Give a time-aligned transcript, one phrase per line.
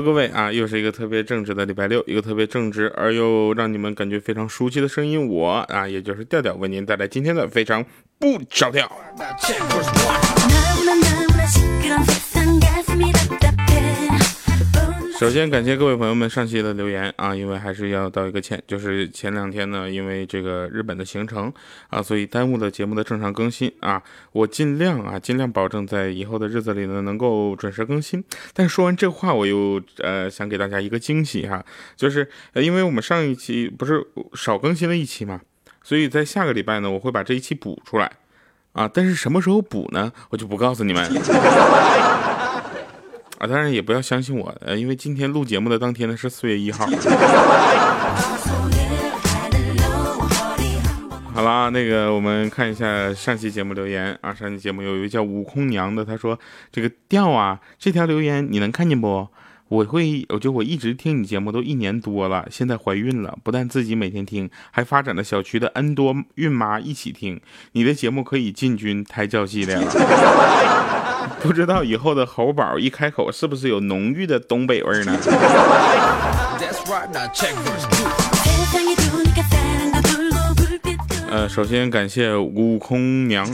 [0.00, 7.84] 各位啊，又是一个特别正直的礼拜六，一个特别正直而又让你们感觉非常熟悉的声音，我啊，也就是调调，为您带来今天的非常
[8.18, 8.90] 不着调。
[15.18, 21.52] 首先感谢各位朋友们上期的留言啊，因为还是要道一个歉，就是前两天呢，因为这个日本的行程
[21.88, 24.00] 啊，所以耽误了节目的正常更新啊。
[24.30, 28.22] 我尽量啊，尽量保证在以后的日子里呢，能够准时更新。
[28.54, 31.64] 但说完这话，我又呃想给大家一个惊喜哈，
[31.96, 35.40] 就是，因为我们上一期不是少更新了一期嘛，
[35.82, 38.08] 所以在下个礼拜呢，我会把这一期补出来
[38.72, 38.88] 啊。
[38.94, 40.12] 但是什么时候补呢？
[40.30, 41.10] 我就不告诉你们。
[43.38, 46.86] 啊，当然也不要相信我，呃，因为今天录节目的当天呢是四月一号。
[51.32, 56.36] 好了，那个我们看一下上期节目留言啊，上期节目有一位叫悟空娘的，他说
[56.72, 59.28] 这个调啊，这条留言你能看见不？
[59.68, 67.40] 我会，我就我一直听你节目都一年多了，现在怀孕了，不但自己每天听，还发展了小区的 N 多孕妈一起听，
[67.70, 71.07] 你的节目可以进军胎教系列了。
[71.42, 75.16] 不知道以后的猴宝一开口是不是有浓郁的东北味呢？
[81.30, 83.46] 呃，首先感谢悟空娘，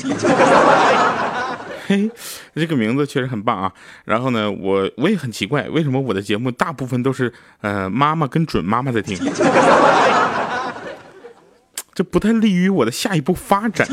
[1.86, 2.08] 嘿，
[2.54, 3.72] 这个名字确实很棒啊。
[4.04, 9.18] 然后呢，我我也很奇怪，为什么我的节目大部分都是呃妈妈跟准妈妈在听？
[11.92, 13.86] 这不太利于我的下一步发展。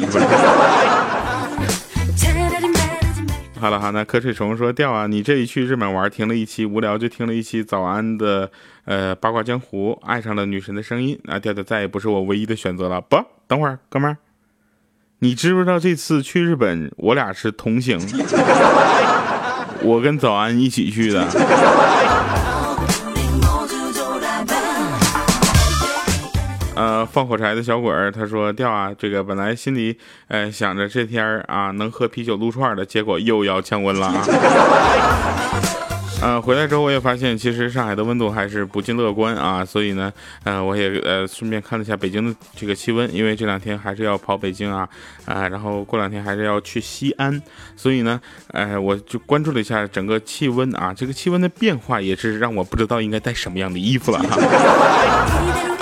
[3.61, 8.49] 好了哈，那瞌睡虫说掉啊，你这一去日本玩，听了一期无聊就听了一期早安的，
[8.85, 12.99] 呃八卦江湖，爱上了女神的声音啊，调调再也不是我唯一的选择了。
[12.99, 14.17] 不，等会儿哥们儿，
[15.19, 17.99] 你知不知道这次去日本我俩是同行，
[19.83, 21.23] 我跟早安一起去的。
[27.11, 29.97] 放火柴的小鬼儿，他说掉啊，这个本来心里
[30.29, 34.23] 呃想着这天啊能喝啤酒撸串的，结果又要降温了啊。
[36.21, 40.13] 呃，回来之后我也发现，其实上海的温度还是不尽乐观啊，所以呢，
[40.43, 44.87] 呃，我也呃顺便看了一下北京的这个气温，因为这两天还是要跑北京啊，
[45.25, 47.41] 啊，然后过两天还是要去西安，
[47.75, 55.80] 所以呢，呃，我就关注了一下整个气温啊，这个气温的变化也是让我不知道应该带什么样的衣服了哈。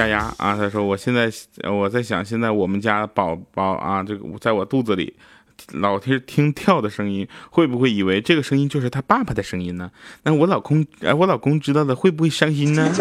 [0.00, 1.30] 丫丫啊，他说我现在
[1.70, 5.14] 我在想，现在我们家宝宝啊，这个在我肚子里，
[5.72, 9.90] 老听听跳的声音，会不会以为这个声音就是他爸爸的声音呢？
[10.22, 12.90] 那我老公，哎，我老公知道了会不会伤心呢？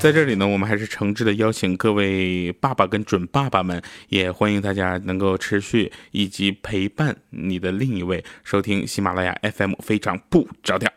[0.00, 10.88] 在这里呢，我们还是诚挚的邀请各位爸爸跟准爸爸们，也欢迎大家能够持续以及陪伴你的另一位收听喜马拉雅 FM，非常不着调。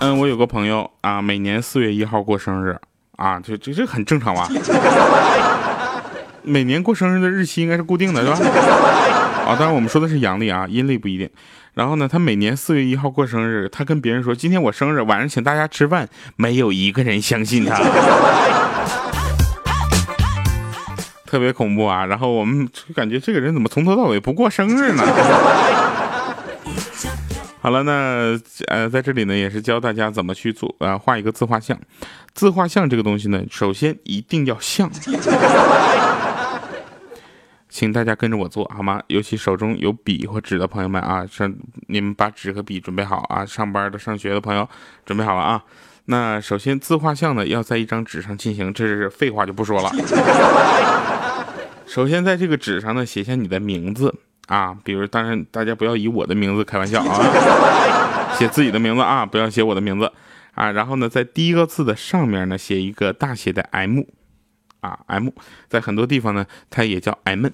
[0.00, 2.78] 嗯，我有个朋友啊，每年四月一号过生日
[3.16, 4.48] 啊，这这这很正常吧？
[6.42, 8.48] 每年过生日的日期应该是固定的，是吧？
[9.44, 11.28] 啊，当然我们说的是阳历啊，阴历不一定。
[11.74, 17.76] 然后呢，他每年四月一号过生日，他跟别人说今天我生日，晚上请大家吃饭，没有一个人相信他，
[21.28, 22.06] 特别恐怖啊！
[22.06, 25.04] 然后我们感觉这个人怎么从头到尾不过生日呢？
[27.60, 31.78] 好了，那呃，在这里呢，也是教大家怎么去做啊，画一个自画像。
[32.32, 34.90] 自画像这个东西呢，首先一定要像。
[37.68, 39.02] 请大家跟着我做好吗？
[39.08, 41.54] 尤其手中有笔或纸的朋友们啊，上
[41.88, 43.44] 你们把纸和笔准备好啊！
[43.44, 44.66] 上班的、上学的朋友
[45.04, 45.62] 准备好了啊！
[46.06, 49.90] 那首先自画像呢，要在一张纸上进行，这是废话就不说了。
[51.98, 54.14] 首先在这个纸上呢，写下你的名字
[54.46, 57.18] 啊，比如当然大家不要以我的名字开玩笑啊，
[58.38, 60.12] 写自己的名字啊，不要写我的名字
[60.54, 60.70] 啊。
[60.70, 64.02] 然后呢，在第一个字的上面呢，写一个大写的 M。
[64.78, 65.30] 啊，M
[65.66, 67.48] 在很多地方呢，它也叫 M。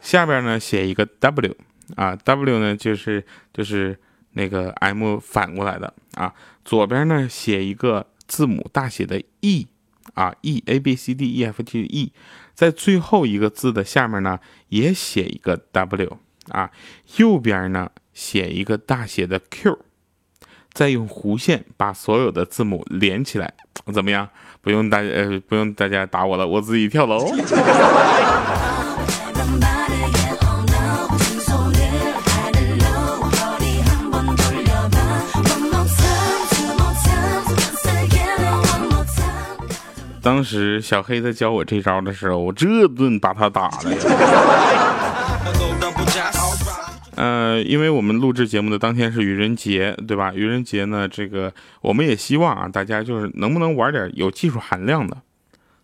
[0.00, 1.54] 下边呢写一个 W，
[1.94, 3.22] 啊，W 呢就是
[3.52, 4.00] 就是
[4.32, 6.32] 那个 M 反过来的啊。
[6.64, 9.68] 左边呢写一个字母大写的 E，
[10.14, 12.12] 啊，E A B C D E F G E，
[12.54, 14.38] 在最后一个字的下面呢
[14.68, 16.18] 也写一个 W，
[16.48, 16.70] 啊，
[17.16, 19.78] 右边呢写一个大写的 Q，
[20.72, 23.54] 再用弧线把所有的字母连起来，
[23.92, 24.28] 怎么样？
[24.60, 27.26] 不用大呃，不用大家打我了，我自己跳楼。
[40.38, 43.98] 当时小黑在教我这招的时候，我这顿把他打的呀。
[47.16, 50.30] 呃，因为我们录制节目的当天是愚人节，对吧？
[50.32, 55.16] 愚人节呢，这个我们也希望啊，大家就是能不能玩点有技术含量的，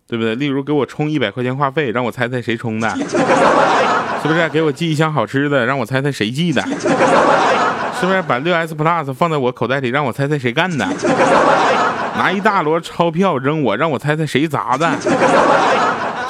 [0.07, 0.35] 对不对？
[0.35, 2.89] 例如给我充一百块钱话费，让我猜猜谁充的，
[4.23, 4.47] 是不是？
[4.53, 6.61] 给我寄一箱好吃的，让我猜猜谁寄的，
[7.99, 8.21] 是不是？
[8.25, 10.87] 把六 S Plus 放在我口袋里，让我猜猜谁干的？
[12.17, 14.89] 拿一大摞钞票扔我，让我猜猜谁砸的？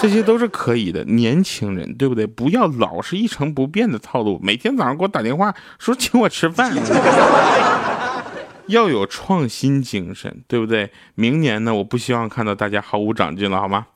[0.02, 2.28] 这些都是可以的，年轻人对不对？
[2.28, 6.76] 不要老是一成不变的套路，每天早上给我打电话说请我吃饭，
[8.68, 10.92] 要有创新精神，对不对？
[11.16, 13.88] 明年呢，我不希望看到大家毫无长进了，好吗？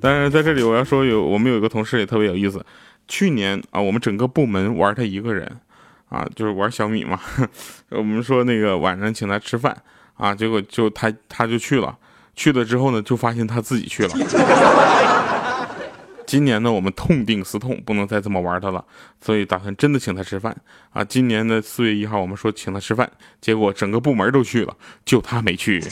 [0.00, 2.64] 但是在这里我要说，有我们有一个同事也特别有意思，
[3.06, 5.60] 去年啊，我们整个部门玩他一个人，
[6.08, 7.20] 啊，就是玩小米嘛，
[7.90, 9.76] 我们说那个晚上请他吃饭
[10.16, 11.96] 啊，结果就他他就去了，
[12.34, 14.10] 去了之后呢，就发现他自己去了。
[16.24, 18.82] 今年呢，我们痛定思痛，不能再这么玩他了，
[19.20, 20.56] 所以打算真的请他吃饭
[20.90, 21.04] 啊！
[21.04, 24.74] 今年的四月一号，我们说请他吃饭，结果整个部门都去了，
[25.04, 25.82] 就他没去。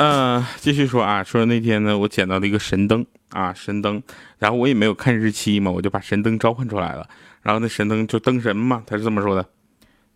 [0.00, 4.00] 嗯，继续说啊，说那天呢，我捡到了一个神灯啊，神灯，
[4.38, 7.04] 然后我也没有看日期嘛，我就把神灯召唤出来了，
[7.42, 9.44] 然后那神灯就灯神嘛，他是这么说的：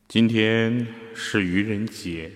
[0.07, 0.87] 今天
[1.17, 2.31] 是愚人节，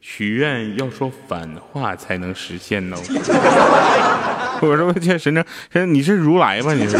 [0.00, 2.96] 许愿要说反话才能实现哦。
[4.62, 6.74] 我说我见，神灯，神，你是如来吧？
[6.74, 6.96] 你是？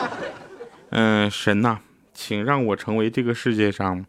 [0.92, 1.78] 嗯，神呐，
[2.12, 4.04] 请让我成为这个世界上。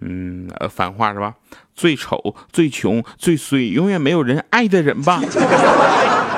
[0.00, 1.34] 嗯，呃，反话是吧？
[1.74, 5.20] 最丑、最穷、最衰，永远没有人爱的人吧？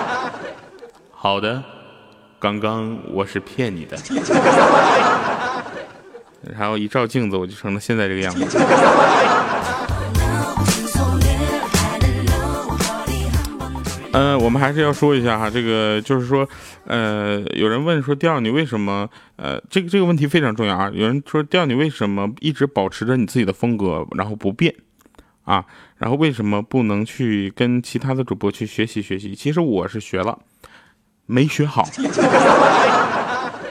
[1.11, 1.63] 好的，
[2.39, 3.97] 刚刚我是骗你的。
[6.57, 8.59] 然后一照镜子，我就成了现在这个样子。
[14.13, 16.49] 呃，我们还是要说一下哈，这个就是说，
[16.87, 19.09] 呃，有人问说，调你为什么？
[19.37, 20.91] 呃，这个这个问题非常重要啊。
[20.93, 24.75] 有人说，调你为什么一直保持着你自己的风格，然后不变
[25.45, 25.65] 啊？
[25.99, 29.35] 然后为什么不能去跟其他的主播去学习学习？
[29.35, 30.39] 其实我是学了，
[31.27, 31.87] 没学好。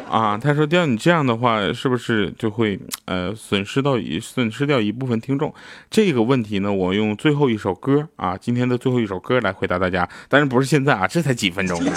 [0.10, 5.54] 啊，他说：“掉你这样的话，是不是就会呃损失到一损失掉一部分听众？
[5.92, 10.08] 这个问题呢，我用最后一首歌啊，今天的最后一首歌来回答大家。
[10.30, 11.78] 但是不是现在啊，这才几分钟。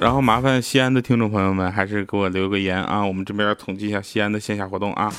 [0.00, 5.10] 然后麻烦西安的听众朋友们，还是给我留个言啊，我们这边统计一下西安的线下活动啊。”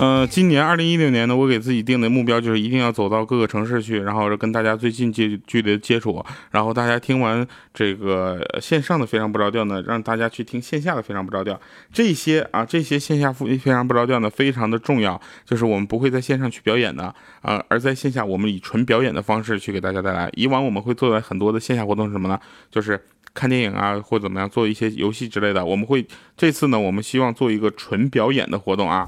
[0.00, 11.60] 呃，今年二零一六年呢，我给自己定的目标就是一定要走到各个城市去，然后跟大家最近接距离接触，然后大家听完这个线上的非常不着调呢，让大家去听线下的非常不着调。
[11.92, 20.30] 这些啊，这些线下非非常不着调呢，非常的重要，就是我们不会在线上去表演的啊，而在线下我们以纯表演的方式去给大家带来。
[20.32, 22.40] 以往我们会做的很多的线下活动是什么呢？
[22.70, 22.98] 就是
[23.34, 25.62] 看电影啊，或怎么样，做一些游戏之类的。
[25.62, 26.06] 我们会
[26.38, 29.06] 这次呢，我们希望做一个纯表演的活动啊。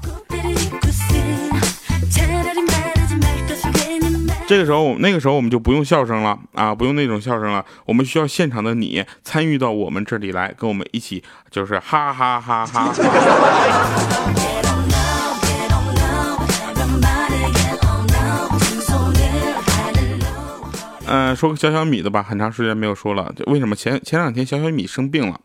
[4.53, 7.65] 这个时候，那个时候我们就不用笑声了啊，不用那种笑声了。
[7.85, 12.93] 我们需要现场的你参与到我们这里来，跟我们一起就是哈哈哈哈。
[21.07, 23.33] 嗯，说个小小米的吧，很长时间没有说了。
[23.47, 25.41] 为什么前前两天小小米生病了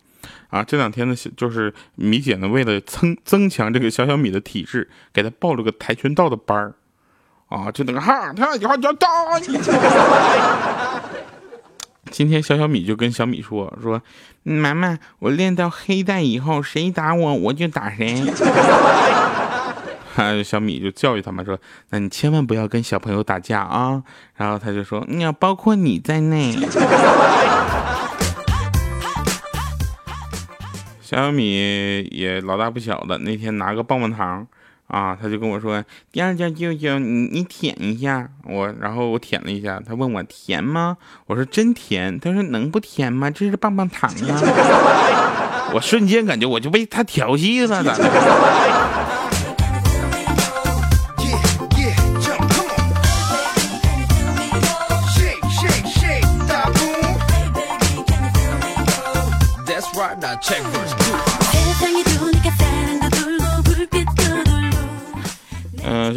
[0.51, 0.63] 啊？
[0.63, 6.75] 这两天呢，就是米姐呢，为了增增强这个小小米的体质，给他报了个跆拳道的班儿。
[7.49, 9.09] 啊，就那个哈，他一会儿就打。
[12.11, 14.01] 今天小小米就跟小米说说，
[14.43, 18.23] 妈妈，我练到黑带以后，谁打我我就打谁。
[20.15, 21.59] 哈， 小米就教育他们说，
[21.91, 24.03] 那你千万不要跟小朋友打架啊。
[24.37, 26.53] 然后他就说，你要包括你在内。
[31.01, 34.47] 小 小米也老大不小的，那天拿个棒棒糖。
[34.89, 40.97] 啊，他就跟我说，第二件舅舅你你舔一下我，然后我舔了一下，他问我甜吗？
[41.27, 42.19] 我说真甜。
[42.19, 43.31] 他说能不甜吗？
[43.31, 45.71] 这是棒棒糖啊！
[45.75, 47.95] 我瞬间感觉我就被他调戏了，咋的？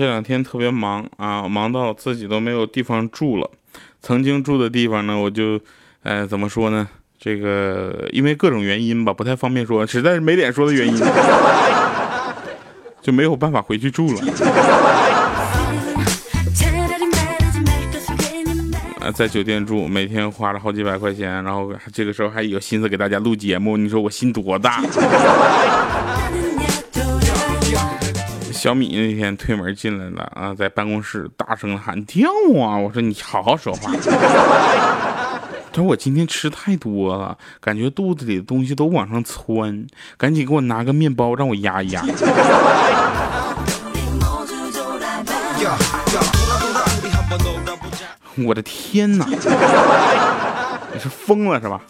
[0.01, 3.47] 这两天特别忙啊，忙到自己都没有地方住了。
[4.01, 5.59] 曾经住的地方呢，我就，
[6.01, 6.87] 呃，怎么说呢？
[7.19, 10.99] 这个因为各种原因吧，不太方便说，实在是没脸说的原因，
[12.99, 14.21] 就没有办法回去住了。
[19.01, 24.81] 啊，在酒店住，每天花了好几百块钱，然后这个时候还有心思给大家录节目，你说我心多大？
[28.61, 32.77] 小米那天推门进来了啊，在办公室大声喊跳啊！
[32.77, 33.91] 我说你好好说话。
[35.73, 42.03] 他说我今天吃太多了，感觉肚子里的东西都往上窜，赶紧给我拿个面包让我压一压。
[48.45, 49.25] 我的天哪！
[50.93, 51.81] 你是疯了是吧？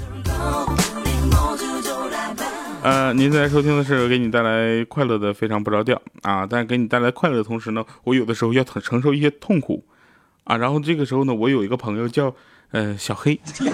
[2.83, 9.85] 呃，您在收听的是给你带来快乐的非常不着调啊，但是给你带来快乐的同时呢，我有的时候要承承受一些痛苦
[10.45, 10.57] 啊。
[10.57, 12.33] 然后这个时候呢，我有一个朋友叫。
[12.73, 13.37] 呃，小黑，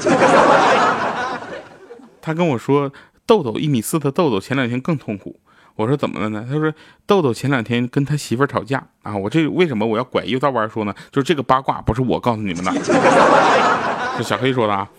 [2.19, 2.91] 他跟我说，
[3.27, 5.39] 豆豆一米四的豆豆前两天更痛苦。
[5.75, 6.43] 我说怎么了呢？
[6.49, 6.73] 他说
[7.05, 9.15] 豆豆前两天跟他媳妇吵架啊。
[9.15, 10.91] 我这为什么我要拐一道弯说呢？
[11.11, 12.71] 就是这个八卦不是我告诉你们的，
[14.17, 14.89] 是小黑说的啊。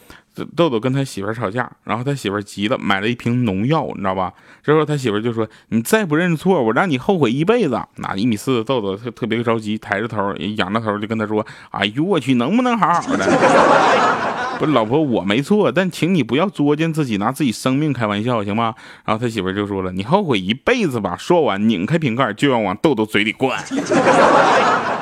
[0.56, 4.32] 豆豆跟他媳妇吵架，然后他媳妇急了，买了一瓶农药，你知道吧？
[4.62, 13.24] 之后他媳妇就说：“你再不认错，我让你后悔一辈子。”那一米四的豆豆特特别着急，抬着头，仰着头就跟他说：“哎呦我去，能不能好好的？
[14.58, 18.74] 不是老婆，我没错，但请你不要作践自己，拿自己生命开玩笑，行吗？”
[19.06, 23.58] 然后他媳妇就说了：“你后悔一辈子吧。”说完，拧开瓶盖就要往豆豆嘴里灌。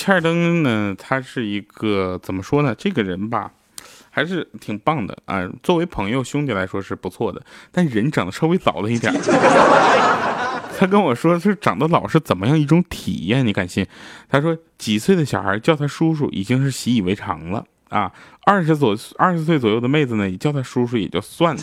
[0.00, 2.74] 切尔登呢，他是一个怎么说呢？
[2.74, 3.50] 这个人吧，
[4.08, 5.46] 还是挺棒的啊。
[5.62, 9.12] 作为朋友兄弟来说是不错的，但人长得稍微老了一点。
[10.78, 13.46] 他跟我说是长得老是怎么样一种体验？
[13.46, 13.86] 你敢信？
[14.30, 18.10] 他说几岁的小孩叫他叔叔已经是习以为常了啊。
[18.46, 21.62] 二十左二十岁左右的妹子呢，叫他叔叔也就算了。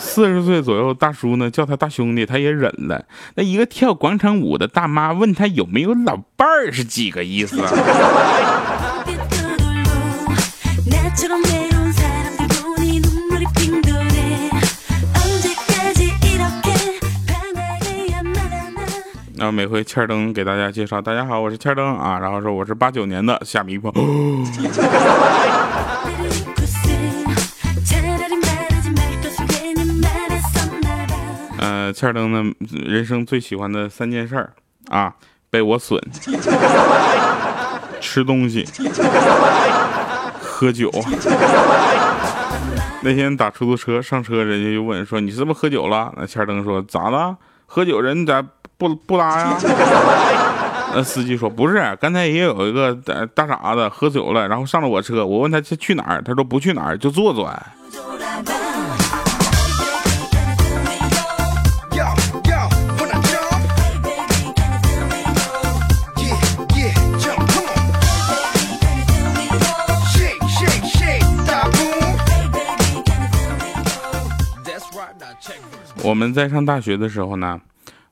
[0.00, 3.04] 四十岁左右大叔呢，叫他大兄弟，他也忍了。
[3.36, 7.62] 那一个跳广场舞的大妈问他有没有老伴儿，是几个意思？
[19.36, 23.78] 然后每回欠灯给大家介绍，大家好，我是欠灯啊，然后说我是八九年的，下面一
[31.90, 31.92] 波。
[31.92, 32.52] 欠灯呢，
[32.86, 34.52] 人生最喜欢的三件事儿
[34.88, 35.14] 啊，
[35.50, 36.00] 被我损，
[38.00, 38.66] 吃东西，
[40.40, 40.90] 喝酒。
[43.02, 47.34] 那天打出租车上车，人家就问说：“你是不是喝酒了？”那欠灯说：“咋了？
[47.64, 48.44] 喝酒人咋
[48.76, 49.56] 不不拉呀？”
[50.94, 52.94] 那司机说：“不是，刚才也有一个
[53.34, 55.24] 大傻子喝酒了，然后上了我车。
[55.24, 57.50] 我问他去去哪儿，他说不去哪儿，就坐坐。”
[76.02, 77.60] 我们在上大学的时候呢，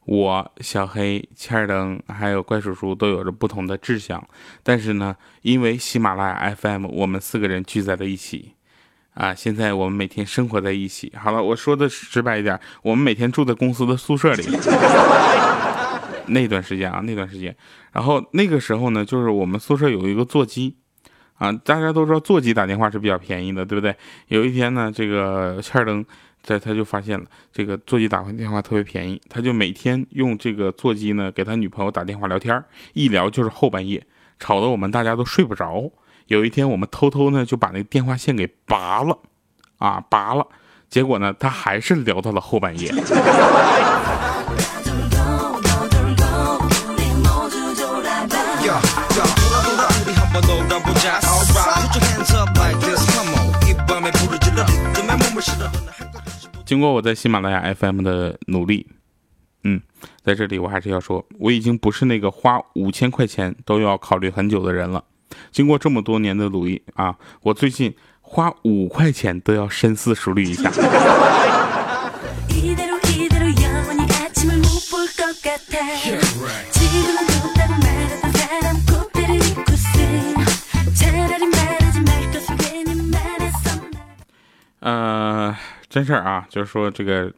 [0.05, 4.27] 我小黑、欠儿灯还有怪叔叔都有着不同的志向，
[4.63, 8.55] 但是呢，因为喜马拉雅 FM，我们四个人聚在了一起，
[9.15, 11.13] 啊，现在我们每天生活在一起。
[11.17, 14.45] 好了，我说的直白一点，我们每天住在公司的宿舍里。
[16.29, 17.55] 那段时间啊，那段时间，
[17.93, 20.77] 然后那个时候呢，就是我们宿舍有一个座机，
[21.35, 23.95] 啊，大家都知道座机打电话是比较便宜的，对不对？
[24.29, 26.05] 有一天呢，这个欠儿灯。
[26.49, 32.65] 在他就发现了这个座机打电话特别便宜，他就每天用这个座机呢给他女朋友打电话聊天，
[32.95, 34.03] 一聊就是后半夜，
[34.39, 35.91] 吵得我们大家都睡不着。
[36.29, 39.19] 有一天我们偷偷呢就把那个电话线给拔了，
[39.77, 40.47] 啊拔了，
[40.89, 42.91] 结果呢他还是聊到了后半夜。
[56.69, 58.87] 经过我在喜马拉雅 FM 的努力，
[59.65, 59.81] 嗯，
[60.23, 65.03] 在这里我还是要说，我已经不是那个花五千块钱都要考虑很久的人了。
[65.51, 70.71] 经过这么多年的努力啊，我最近花五块钱都要深思熟虑一下。
[85.99, 87.29] 真事儿啊，就是说这个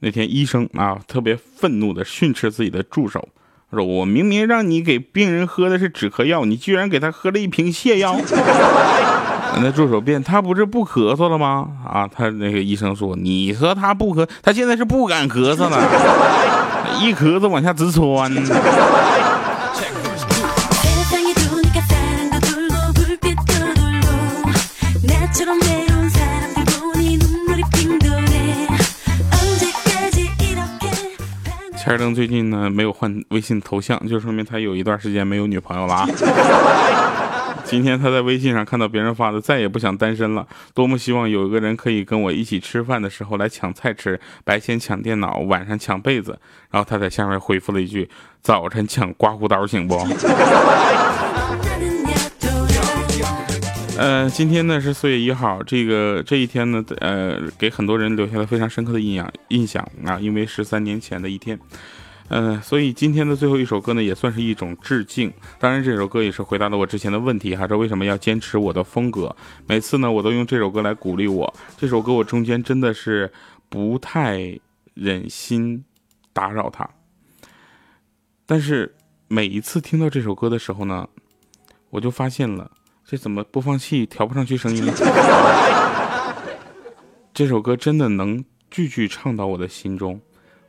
[0.00, 3.26] 那天医生啊特别愤怒的训斥自己的助手，
[3.72, 8.14] 说：“我明明让你给病人喝的是止咳药，你居然给他喝了一瓶泻药。
[9.56, 15.80] ”那助手辩：“他不是不咳嗽了吗？”啊，他那个医生说：“你说他不咳，他现在是不敢咳嗽了，
[17.00, 18.30] 一咳嗽往下直窜。”
[31.84, 36.08] 钱儿登最近呢没有换微信头像，就说明他有一段时间没有女朋友了啊。
[37.62, 46.38] 今天他在微信上看到别人发的，再也不想单身了，多么希望有一个人可以跟我一起吃饭的时候来抢菜吃，白天抢电脑，晚上抢被子。
[46.70, 48.08] 然后他在下面回复了一句：
[48.40, 49.94] 早晨抢刮胡刀行不？
[53.96, 61.58] 呃，今天呢是四月一号，这个这一天呢，呃，给很多人留下了非常深刻的印象印象啊，因为十三年前的一天，
[62.28, 65.32] 嗯，所以今天的最后一首歌呢，也算是一种致敬。
[65.60, 69.34] 当然，这首歌也是回答了我之前的问题，还是为什么要坚持我的风格。
[69.66, 71.54] 每次呢，我都用这首歌来鼓励我。
[71.78, 73.32] 这首歌我中间真的是
[73.68, 74.58] 不太
[74.94, 75.84] 忍心
[76.32, 76.88] 打扰他，
[78.44, 78.92] 但是
[79.28, 81.08] 每一次听到这首歌的时候呢，
[81.90, 82.68] 我就发现了。
[83.06, 84.92] 这怎么播放器调不上去声音呢？
[87.34, 90.20] 这首歌真的能句句唱到我的心中，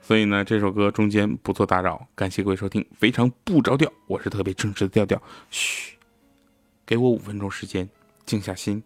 [0.02, 2.06] 所以呢，这首歌中间不做打扰。
[2.14, 5.22] 感谢各位收听，非常不着调，我是特别正直的调调。
[5.50, 5.94] 嘘，
[6.86, 7.88] 给我五分钟时间，
[8.26, 8.84] 静下心，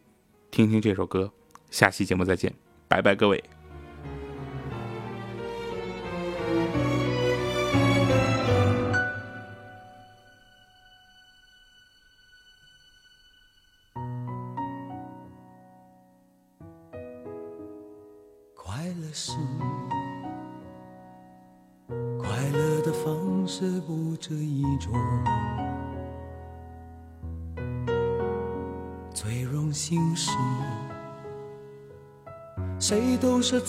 [0.51, 1.31] 听听这首歌。
[1.71, 2.53] 下期节目再见，
[2.87, 3.43] 拜拜，各位。